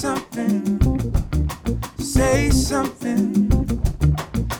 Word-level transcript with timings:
something, 0.00 0.80
say 1.98 2.48
something, 2.48 3.50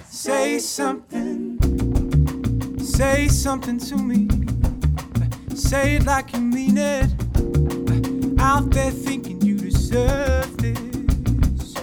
say 0.05 0.59
something, 0.59 1.59
say 2.79 3.27
something 3.27 3.79
to 3.79 3.97
me. 3.97 4.29
Say 5.55 5.97
it 5.97 6.05
like 6.05 6.35
you 6.35 6.41
mean 6.43 6.77
it. 6.77 7.11
Out 8.39 8.71
there 8.71 8.91
thinking 8.91 9.41
you 9.41 9.57
deserve 9.57 10.55
this. 10.59 11.75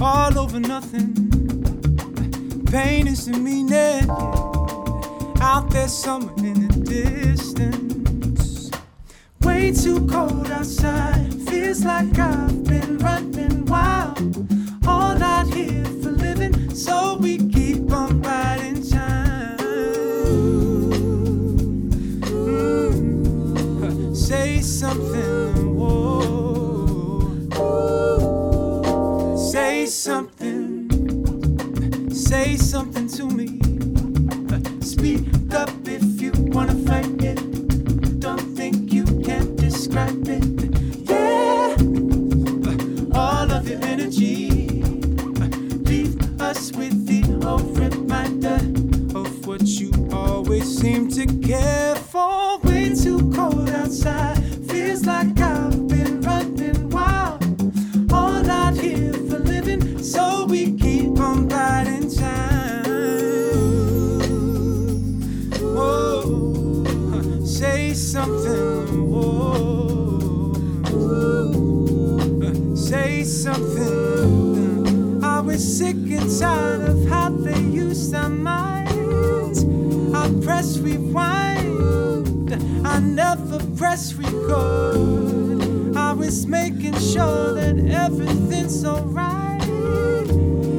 All 0.00 0.38
over 0.38 0.60
nothing. 0.60 1.10
Pain 2.70 3.08
is 3.08 3.26
the 3.26 3.36
meaning. 3.36 4.08
Out 5.40 5.70
there 5.70 5.88
somewhere 5.88 6.38
in 6.38 6.68
the 6.68 6.74
distance. 6.84 8.70
Way 9.42 9.72
too 9.72 10.06
cold 10.06 10.52
outside. 10.52 11.37
Feels 11.58 11.84
like 11.84 12.16
I've 12.16 12.62
been 12.62 12.98
running 12.98 13.66
wild. 13.66 14.46
All 14.86 15.20
out 15.20 15.52
here 15.52 15.84
for 16.00 16.12
living, 16.12 16.72
so 16.72 17.18
we 17.20 17.47
sick 75.68 75.96
and 75.96 76.40
tired 76.40 76.88
of 76.88 77.06
how 77.08 77.28
they 77.28 77.60
used 77.60 78.14
our 78.14 78.30
minds. 78.30 79.64
I 80.14 80.32
press 80.42 80.78
rewind. 80.78 82.54
I 82.86 82.98
never 83.00 83.58
press 83.76 84.14
record. 84.14 85.94
I 85.94 86.12
was 86.14 86.46
making 86.46 86.98
sure 86.98 87.52
that 87.52 87.78
everything's 87.90 88.82
alright. 88.82 89.60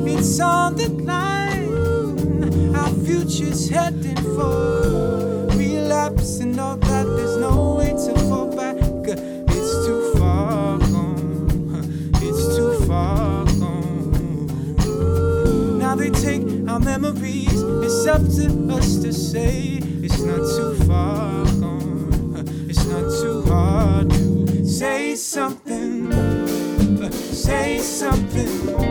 It's 0.07 0.39
on 0.39 0.75
the 0.75 0.89
line. 0.89 2.75
Our 2.75 2.89
future's 3.05 3.69
heading 3.69 4.15
for 4.35 4.88
our 16.79 16.99
memories. 16.99 17.61
It's 17.83 18.05
up 18.07 18.21
to 18.21 18.73
us 18.73 18.97
to 18.97 19.13
say 19.13 19.79
it's 20.03 20.19
not 20.21 20.37
too 20.37 20.75
far 20.85 21.45
gone. 21.59 22.45
It's 22.69 22.85
not 22.85 23.09
too 23.21 23.43
hard 23.47 24.09
to 24.11 24.65
say 24.65 25.15
something. 25.15 26.11
Say 27.11 27.79
something. 27.79 28.88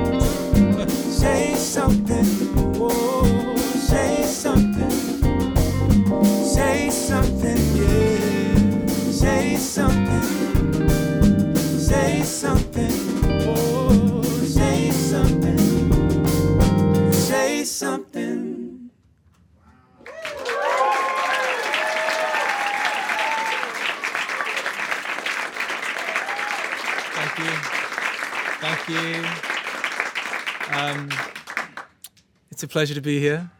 It's 32.58 32.64
a 32.64 32.66
pleasure 32.66 32.94
to 32.94 33.00
be 33.00 33.20
here. 33.20 33.52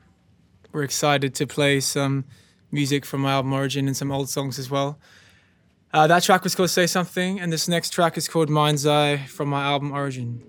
We're 0.73 0.83
excited 0.83 1.33
to 1.37 1.47
play 1.47 1.79
some 1.79 2.25
music 2.73 3.05
from 3.05 3.21
my 3.21 3.31
album 3.31 3.53
Origin 3.53 3.87
and 3.87 3.97
some 3.97 4.11
old 4.11 4.29
songs 4.29 4.59
as 4.59 4.73
well. 4.73 4.99
Uh, 5.93 6.09
that 6.09 6.25
track 6.25 6.43
was 6.43 6.57
called 6.57 6.71
Say 6.71 6.89
Something, 6.89 7.39
and 7.39 7.53
this 7.53 7.69
next 7.69 7.91
track 7.91 8.19
is 8.19 8.27
called 8.27 8.51
Mind's 8.51 8.89
Eye 8.89 9.19
from 9.19 9.51
my 9.51 9.63
album 9.63 9.93
Origin. 9.93 10.43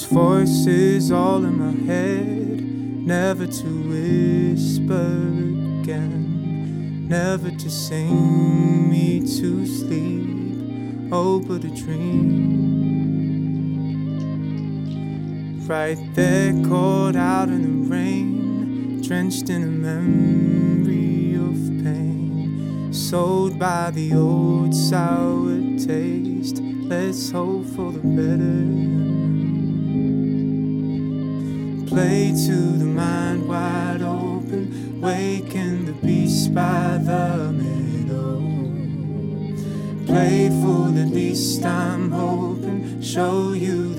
These 0.00 0.12
voices 0.12 1.12
all 1.12 1.44
in 1.44 1.58
my 1.58 1.72
head, 1.84 2.62
never 3.06 3.46
to 3.46 3.68
whisper 3.90 4.94
again, 5.82 7.06
never 7.06 7.50
to 7.50 7.70
sing 7.70 8.88
me 8.88 9.20
to 9.20 9.66
sleep, 9.66 11.12
oh, 11.12 11.38
but 11.40 11.64
a 11.64 11.68
dream. 11.68 12.46
Right 15.66 15.98
there, 16.14 16.54
caught 16.66 17.14
out 17.14 17.50
in 17.50 17.62
the 17.62 17.94
rain, 17.94 19.02
drenched 19.02 19.50
in 19.50 19.62
a 19.62 19.66
memory 19.66 21.34
of 21.34 21.84
pain, 21.84 22.90
sold 22.90 23.58
by 23.58 23.90
the 23.90 24.14
old 24.14 24.74
sour 24.74 25.60
taste. 25.76 26.62
Let's 26.62 27.30
hope 27.30 27.66
for 27.66 27.92
the 27.92 28.00
better 28.00 28.99
play 31.90 32.30
to 32.46 32.54
the 32.78 32.84
mind 32.84 33.48
wide 33.48 34.00
open, 34.00 35.00
waken 35.00 35.86
the 35.86 35.92
beast 35.92 36.54
by 36.54 36.96
the 37.02 37.50
middle. 37.50 38.40
Playful, 40.06 40.96
at 40.96 41.08
least 41.08 41.64
I'm 41.64 42.12
hoping, 42.12 43.02
show 43.02 43.54
you 43.54 43.89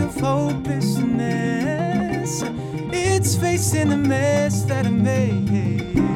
of 0.00 0.18
hopelessness. 0.18 2.42
It's 2.92 3.36
facing 3.36 3.90
the 3.90 3.96
mess 3.96 4.62
that 4.62 4.86
I 4.86 4.90
made. 4.90 6.11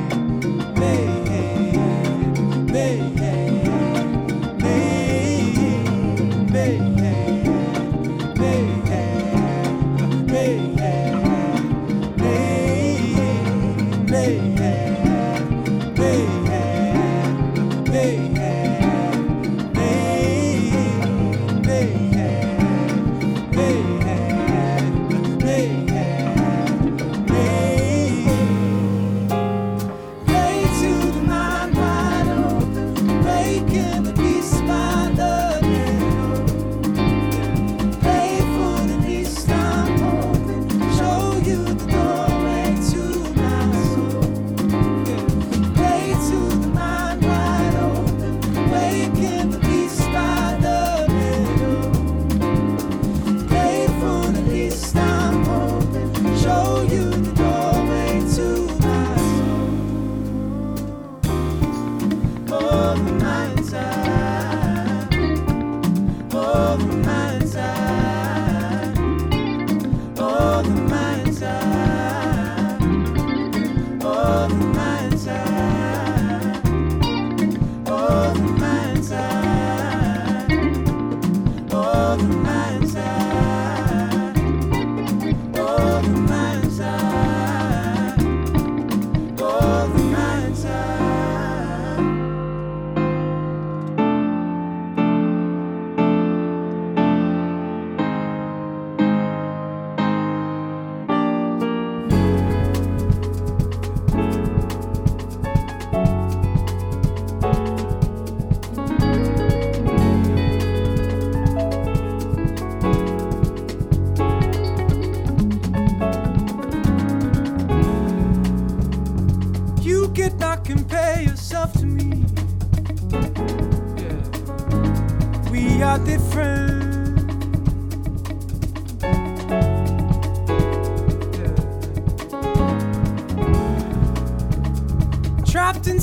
Oh, 62.58 62.97
mind's 62.97 63.75
eye. 63.75 63.96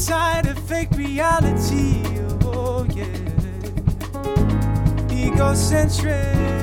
inside 0.04 0.46
a 0.48 0.54
fake 0.54 0.92
reality. 0.98 2.04
Oh, 2.44 2.86
yeah. 2.94 3.06
Egocentric. 5.10 6.63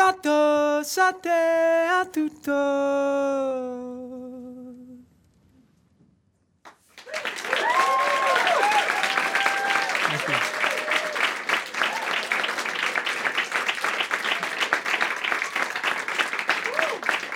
Sato, 0.00 0.82
sate. 0.82 1.20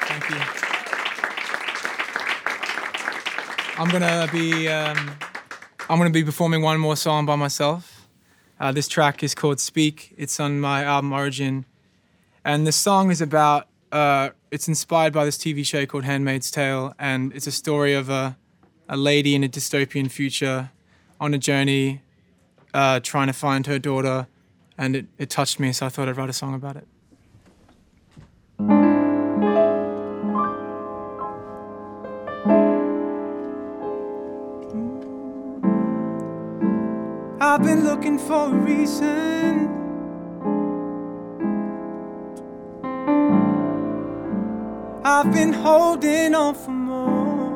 Thank 0.08 0.30
you. 0.30 0.40
I'm 3.76 3.90
gonna 3.90 4.26
be 4.32 4.68
um, 4.68 5.10
I'm 5.90 5.98
gonna 5.98 6.08
be 6.08 6.24
performing 6.24 6.62
one 6.62 6.80
more 6.80 6.96
song 6.96 7.26
by 7.26 7.36
myself. 7.36 8.08
Uh, 8.58 8.72
this 8.72 8.88
track 8.88 9.22
is 9.22 9.34
called 9.34 9.60
"Speak." 9.60 10.14
It's 10.16 10.40
on 10.40 10.60
my 10.60 10.82
album 10.82 11.12
Origin, 11.12 11.66
and 12.44 12.66
the 12.66 12.72
song 12.72 13.10
is 13.10 13.20
about. 13.20 13.68
Uh, 13.90 14.30
it's 14.50 14.66
inspired 14.66 15.12
by 15.12 15.24
this 15.24 15.38
TV 15.38 15.64
show 15.64 15.86
called 15.86 16.04
*Handmaid's 16.04 16.50
Tale*, 16.50 16.94
and 16.98 17.32
it's 17.32 17.46
a 17.46 17.52
story 17.52 17.94
of 17.94 18.10
a 18.10 18.36
a 18.88 18.96
lady 18.96 19.34
in 19.34 19.42
a 19.44 19.48
dystopian 19.48 20.10
future 20.10 20.70
on 21.20 21.32
a 21.32 21.38
journey 21.38 22.02
uh, 22.74 23.00
trying 23.00 23.28
to 23.28 23.32
find 23.32 23.66
her 23.66 23.78
daughter, 23.78 24.26
and 24.76 24.96
it, 24.96 25.06
it 25.16 25.30
touched 25.30 25.58
me, 25.60 25.72
so 25.72 25.86
I 25.86 25.88
thought 25.88 26.08
I'd 26.08 26.16
write 26.16 26.28
a 26.28 26.32
song 26.32 26.54
about 26.54 26.76
it. 26.76 26.86
I've 37.40 37.62
been 37.62 37.84
looking 37.84 38.18
for 38.18 38.48
a 38.48 38.50
reason. 38.50 39.83
I've 45.06 45.30
been 45.30 45.52
holding 45.52 46.34
on 46.34 46.54
for 46.54 46.70
more. 46.70 47.52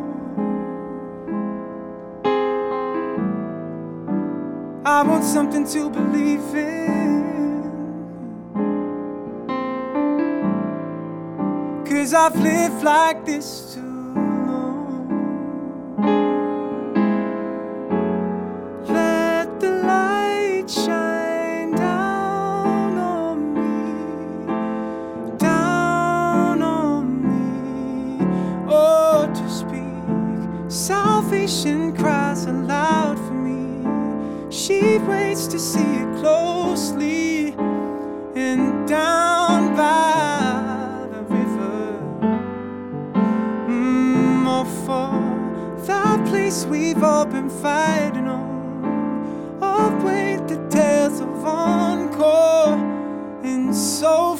I 4.84 5.02
want 5.02 5.24
something 5.24 5.66
to 5.68 5.88
believe 5.88 6.54
in. 6.54 7.08
Cause 11.86 12.12
I've 12.12 12.36
lived 12.36 12.82
like 12.82 13.24
this 13.24 13.74
too 13.74 13.87
She 34.78 34.98
waits 34.98 35.48
to 35.48 35.58
see 35.58 35.80
it 35.80 36.20
closely 36.20 37.48
and 38.36 38.86
down 38.86 39.74
by 39.74 41.08
the 41.12 41.22
river. 41.24 41.98
Mm, 43.66 44.46
or 44.46 44.64
for 44.86 45.84
that 45.86 46.24
place 46.28 46.64
we've 46.64 47.02
all 47.02 47.26
been 47.26 47.50
fighting 47.50 48.28
on. 48.28 49.58
Of 49.60 50.04
wait 50.04 50.46
the 50.46 50.64
tales 50.68 51.18
of 51.20 51.44
encore 51.44 52.78
and 53.42 53.74
soulful 53.74 54.37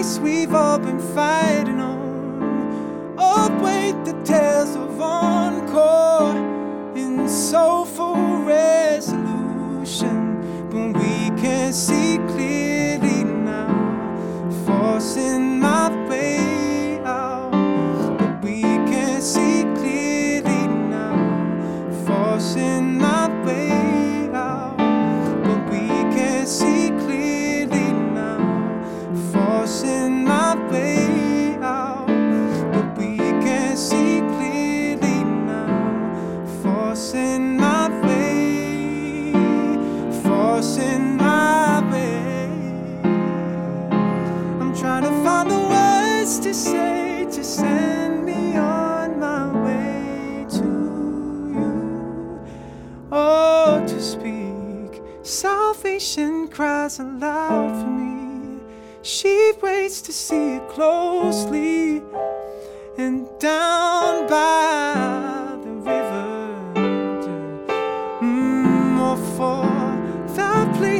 that 0.00 0.06
place 0.06 0.18
we've 0.18 0.54
all 0.54 0.78
been 0.78 1.00
fighting 1.14 1.80
on. 1.80 3.14
Oh, 3.18 3.48
wait, 3.62 4.04
the 4.04 4.12
tales 4.24 4.74
of 4.76 5.00
encore 5.00 5.39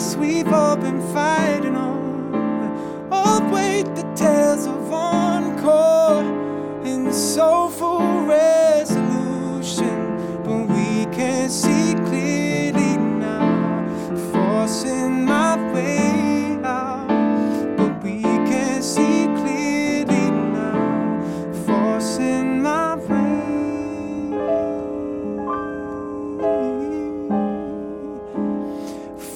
that 0.00 0.16
place 0.16 0.16
we've 0.16 0.52
all 0.52 0.76
been 0.76 1.00
fighting 1.12 1.76
on. 1.76 3.08
Oh, 3.12 3.50
wait, 3.52 3.84
the 3.94 4.02
tales 4.14 4.66
of 4.66 4.79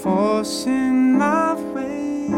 forcing 0.05 1.17
my 1.17 1.55
way. 1.73 2.29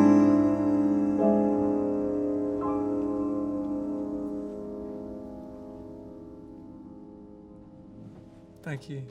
Thank 8.62 8.88
you. 8.88 9.02